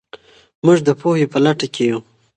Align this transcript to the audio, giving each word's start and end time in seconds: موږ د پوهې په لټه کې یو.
موږ 0.65 0.77
د 0.87 0.89
پوهې 0.99 1.25
په 1.33 1.37
لټه 1.45 1.67
کې 1.73 1.83
یو. 1.89 1.99